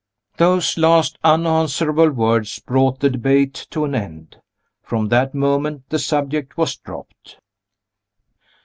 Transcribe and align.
Those 0.37 0.79
last 0.79 1.19
unanswerable 1.23 2.09
words 2.09 2.57
brought 2.57 2.99
the 3.01 3.09
debate 3.11 3.67
to 3.69 3.85
an 3.85 3.93
end. 3.93 4.41
From 4.81 5.09
that 5.09 5.35
moment 5.35 5.87
the 5.89 5.99
subject 5.99 6.57
was 6.57 6.75
dropped. 6.75 7.37